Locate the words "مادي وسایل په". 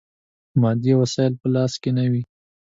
0.61-1.47